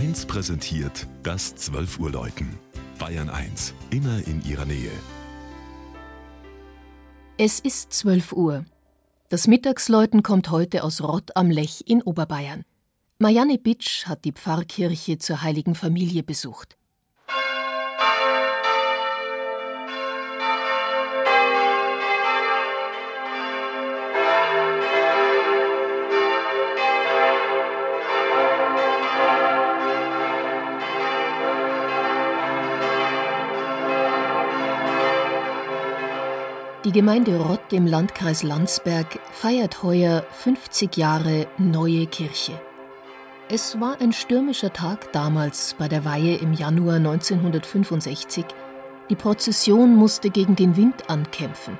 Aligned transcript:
1 0.00 0.24
präsentiert 0.24 1.06
das 1.22 1.54
12 1.56 1.98
Uhr 1.98 2.10
Läuten. 2.10 2.58
Bayern 2.98 3.28
1, 3.28 3.74
immer 3.90 4.26
in 4.26 4.42
ihrer 4.48 4.64
Nähe. 4.64 4.90
Es 7.36 7.60
ist 7.60 7.92
12 7.92 8.32
Uhr. 8.32 8.64
Das 9.28 9.46
Mittagsläuten 9.46 10.22
kommt 10.22 10.50
heute 10.50 10.84
aus 10.84 11.02
Rott 11.02 11.36
am 11.36 11.50
Lech 11.50 11.84
in 11.86 12.00
Oberbayern. 12.00 12.64
Marianne 13.18 13.58
Bitsch 13.58 14.06
hat 14.06 14.24
die 14.24 14.32
Pfarrkirche 14.32 15.18
zur 15.18 15.42
Heiligen 15.42 15.74
Familie 15.74 16.22
besucht. 16.22 16.78
Die 36.86 36.92
Gemeinde 36.92 37.38
Rott 37.38 37.74
im 37.74 37.86
Landkreis 37.86 38.42
Landsberg 38.42 39.20
feiert 39.32 39.82
heuer 39.82 40.24
50 40.30 40.96
Jahre 40.96 41.46
Neue 41.58 42.06
Kirche. 42.06 42.58
Es 43.50 43.78
war 43.78 44.00
ein 44.00 44.14
stürmischer 44.14 44.72
Tag 44.72 45.12
damals 45.12 45.74
bei 45.78 45.88
der 45.88 46.06
Weihe 46.06 46.36
im 46.36 46.54
Januar 46.54 46.94
1965. 46.94 48.46
Die 49.10 49.14
Prozession 49.14 49.94
musste 49.94 50.30
gegen 50.30 50.56
den 50.56 50.74
Wind 50.78 51.10
ankämpfen, 51.10 51.76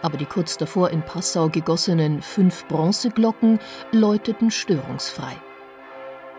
aber 0.00 0.16
die 0.16 0.24
kurz 0.24 0.56
davor 0.56 0.88
in 0.88 1.02
Passau 1.02 1.50
gegossenen 1.50 2.22
fünf 2.22 2.64
Bronzeglocken 2.68 3.58
läuteten 3.92 4.50
störungsfrei. 4.50 5.36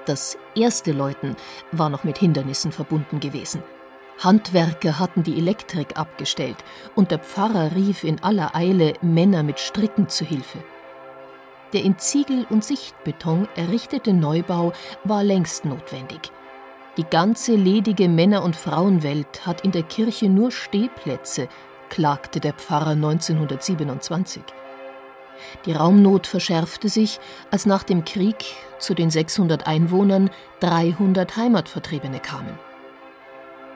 Das 0.08 0.36
erste 0.56 0.94
Läuten 0.94 1.36
war 1.72 1.92
noch 1.92 2.04
mit 2.04 2.18
Hindernissen 2.18 2.72
verbunden 2.72 3.20
gewesen– 3.20 3.62
Handwerker 4.20 5.00
hatten 5.00 5.24
die 5.24 5.38
Elektrik 5.38 5.98
abgestellt 5.98 6.58
und 6.96 7.12
der 7.12 7.20
Pfarrer 7.20 7.76
rief 7.76 8.04
in 8.04 8.22
aller 8.22 8.54
Eile 8.54 8.94
Männer 9.02 9.44
mit 9.44 9.60
Stricken 9.60 10.10
zu 10.10 10.26
Hilfe. 10.26 10.60
Der 11.72 11.84
in 11.84 11.98
Ziegel 12.00 12.46
und 12.50 12.64
Sichtbeton 12.64 13.48
errichtete 13.56 14.12
Neubau 14.12 14.74
war 15.04 15.24
längst 15.24 15.66
notwendig. 15.66 16.32
Die 16.98 17.06
ganze 17.06 17.56
ledige 17.56 18.10
Männer- 18.10 18.44
und 18.44 18.56
Frauenwelt 18.56 19.46
hat 19.46 19.62
in 19.62 19.72
der 19.72 19.84
Kirche 19.84 20.28
nur 20.28 20.52
Stehplätze, 20.52 21.48
klagte 21.90 22.40
der 22.40 22.54
Pfarrer 22.54 22.92
1927. 22.92 24.44
Die 25.66 25.72
Raumnot 25.72 26.28
verschärfte 26.28 26.90
sich, 26.90 27.22
als 27.52 27.66
nach 27.66 27.84
dem 27.84 28.04
Krieg 28.04 28.58
zu 28.80 28.94
den 28.94 29.10
600 29.10 29.68
Einwohnern 29.68 30.30
300 30.60 31.38
Heimatvertriebene 31.38 32.20
kamen. 32.20 32.69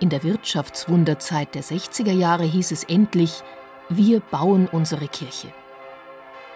In 0.03 0.09
der 0.09 0.23
Wirtschaftswunderzeit 0.23 1.55
der 1.55 1.63
60er 1.63 2.11
Jahre 2.11 2.43
hieß 2.43 2.73
es 2.73 2.83
endlich, 2.83 3.41
wir 3.87 4.19
bauen 4.19 4.67
unsere 4.69 5.07
Kirche. 5.07 5.47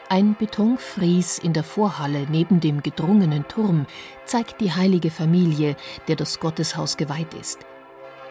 Ein 0.09 0.35
Betonfries 0.35 1.39
in 1.39 1.53
der 1.53 1.63
Vorhalle 1.63 2.27
neben 2.29 2.59
dem 2.59 2.83
gedrungenen 2.83 3.47
Turm 3.47 3.85
zeigt 4.25 4.59
die 4.59 4.73
heilige 4.73 5.11
Familie, 5.11 5.77
der 6.09 6.17
das 6.17 6.41
Gotteshaus 6.41 6.97
geweiht 6.97 7.33
ist. 7.35 7.59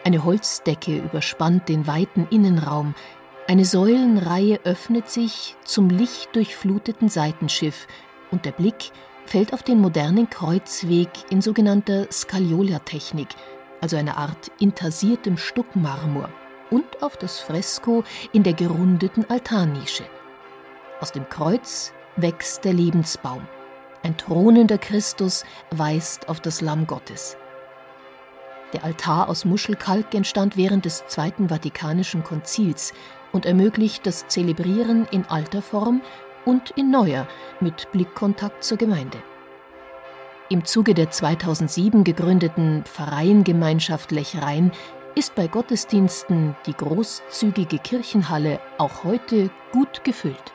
Eine 0.03 0.23
Holzdecke 0.23 0.95
überspannt 0.97 1.67
den 1.67 1.87
weiten 1.87 2.27
Innenraum, 2.29 2.93
eine 3.47 3.65
Säulenreihe 3.65 4.59
öffnet 4.65 5.09
sich 5.09 5.55
zum 5.63 5.89
lichtdurchfluteten 5.89 7.09
Seitenschiff 7.09 7.87
und 8.29 8.45
der 8.45 8.51
Blick 8.51 8.91
fällt 9.25 9.51
auf 9.51 9.63
den 9.63 9.81
modernen 9.81 10.29
Kreuzweg 10.29 11.09
in 11.31 11.41
sogenannter 11.41 12.05
Scagliola-Technik– 12.11 13.29
also 13.81 13.97
eine 13.97 14.17
Art 14.17 14.51
intarsiertem 14.59 15.37
Stuckmarmor, 15.37 16.29
und 16.69 17.01
auf 17.01 17.17
das 17.17 17.39
Fresko 17.39 18.03
in 18.33 18.43
der 18.43 18.53
gerundeten 18.53 19.29
Altarnische. 19.29 20.03
Aus 20.99 21.11
dem 21.11 21.29
Kreuz 21.29 21.93
wächst 22.15 22.65
der 22.65 22.73
Lebensbaum. 22.73 23.47
Ein 24.03 24.17
thronender 24.17 24.77
Christus 24.77 25.43
weist 25.71 26.29
auf 26.29 26.39
das 26.39 26.61
Lamm 26.61 26.87
Gottes. 26.87 27.37
Der 28.73 28.83
Altar 28.83 29.29
aus 29.29 29.45
Muschelkalk 29.45 30.13
entstand 30.13 30.57
während 30.57 30.85
des 30.85 31.05
Zweiten 31.07 31.49
Vatikanischen 31.49 32.23
Konzils 32.23 32.93
und 33.31 33.45
ermöglicht 33.45 34.05
das 34.05 34.27
Zelebrieren 34.27 35.07
in 35.11 35.25
alter 35.25 35.61
Form 35.61 36.01
und 36.45 36.71
in 36.71 36.91
neuer 36.91 37.27
mit 37.59 37.91
Blickkontakt 37.91 38.63
zur 38.63 38.77
Gemeinde. 38.77 39.19
Im 40.49 40.63
Zuge 40.63 40.93
der 40.93 41.11
2007 41.11 42.05
gegründeten 42.05 42.83
Pfarreiengemeinschaft 42.85 44.13
Lechrein 44.13 44.71
ist 45.13 45.35
bei 45.35 45.47
Gottesdiensten 45.47 46.55
die 46.65 46.73
großzügige 46.73 47.79
Kirchenhalle 47.79 48.61
auch 48.77 49.03
heute 49.03 49.49
gut 49.73 50.05
gefüllt. 50.05 50.53